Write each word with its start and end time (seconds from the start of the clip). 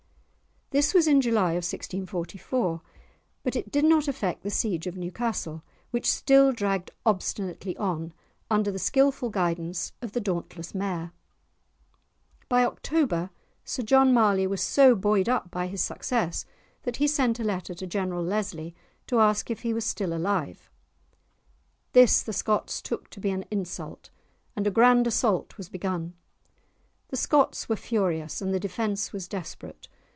This 0.73 0.93
was 0.93 1.05
in 1.05 1.19
July 1.19 1.49
of 1.49 1.67
1644, 1.67 2.79
but 3.43 3.57
it 3.57 3.71
did 3.73 3.83
not 3.83 4.07
affect 4.07 4.41
the 4.41 4.49
siege 4.49 4.87
of 4.87 4.95
Newcastle, 4.95 5.63
which 5.89 6.09
still 6.09 6.53
dragged 6.53 6.91
obstinately 7.05 7.75
on, 7.75 8.13
under 8.49 8.71
the 8.71 8.79
skilful 8.79 9.29
guidance 9.29 9.91
of 10.01 10.13
the 10.13 10.21
dauntless 10.21 10.73
Mayor. 10.73 11.11
By 12.47 12.63
October, 12.63 13.31
Sir 13.65 13.83
John 13.83 14.13
Marley 14.13 14.47
was 14.47 14.61
so 14.63 14.95
buoyed 14.95 15.27
up 15.27 15.51
by 15.51 15.67
his 15.67 15.81
success 15.81 16.45
that 16.83 16.95
he 17.03 17.07
sent 17.07 17.37
a 17.41 17.43
letter 17.43 17.73
to 17.73 17.85
General 17.85 18.23
Leslie 18.23 18.73
to 19.07 19.19
ask 19.19 19.51
if 19.51 19.63
he 19.63 19.73
was 19.73 19.83
still 19.83 20.13
alive! 20.13 20.69
This 21.91 22.21
the 22.21 22.31
Scots 22.31 22.81
took 22.81 23.09
to 23.09 23.19
be 23.19 23.31
an 23.31 23.43
insult, 23.51 24.09
and 24.55 24.65
a 24.65 24.71
grand 24.71 25.05
assault 25.05 25.57
was 25.57 25.67
begun. 25.67 26.13
The 27.09 27.17
Scots 27.17 27.67
were 27.67 27.75
furious, 27.75 28.41
and 28.41 28.53
the 28.53 28.57
defence 28.59 29.11
was 29.11 29.27
desperate. 29.27 29.89